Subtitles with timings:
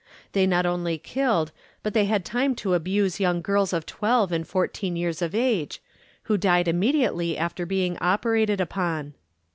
[0.31, 1.51] They not only killed,
[1.83, 5.79] but they had time to abuse young girls of twelve and fourteen years of age,
[6.23, 9.13] who died immediately after being operated upon.